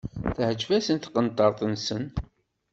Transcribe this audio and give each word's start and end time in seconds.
Teεǧeb-asen 0.35 0.97
tqenṭert-nsen. 0.99 2.03